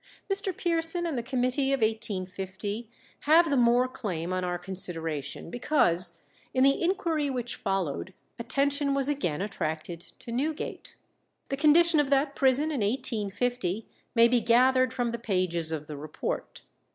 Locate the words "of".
1.73-1.81, 11.99-12.09, 15.71-15.85